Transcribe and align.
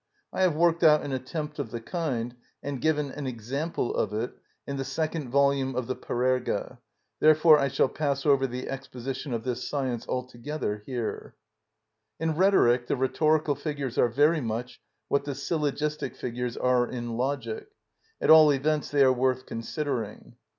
I 0.33 0.41
have 0.41 0.55
worked 0.55 0.83
out 0.83 1.03
an 1.03 1.11
attempt 1.11 1.59
of 1.59 1.69
the 1.69 1.79
kind, 1.79 2.35
and 2.63 2.81
given 2.81 3.11
an 3.11 3.27
example 3.27 3.93
of 3.95 4.13
it, 4.15 4.33
in 4.65 4.77
the 4.77 4.83
second 4.83 5.29
volume 5.29 5.75
of 5.75 5.85
the 5.85 5.95
"Parerga," 5.95 6.79
therefore 7.19 7.59
I 7.59 7.67
shall 7.67 7.87
pass 7.87 8.25
over 8.25 8.47
the 8.47 8.67
exposition 8.67 9.31
of 9.31 9.43
this 9.43 9.63
science 9.67 10.07
altogether 10.09 10.81
here. 10.87 11.35
In 12.19 12.35
Rhetoric 12.35 12.87
the 12.87 12.97
rhetorical 12.97 13.53
figures 13.53 13.99
are 13.99 14.09
very 14.09 14.41
much 14.41 14.81
what 15.07 15.23
the 15.25 15.35
syllogistic 15.35 16.15
figures 16.15 16.57
are 16.57 16.87
in 16.89 17.15
Logic; 17.15 17.67
at 18.19 18.31
all 18.31 18.51
events 18.51 18.89
they 18.89 19.03
are 19.03 19.13
worth 19.13 19.45
considering. 19.45 20.35